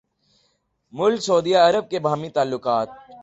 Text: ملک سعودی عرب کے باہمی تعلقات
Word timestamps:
ملک 0.93 1.19
سعودی 1.21 1.53
عرب 1.57 1.89
کے 1.89 1.99
باہمی 1.99 2.29
تعلقات 2.29 2.89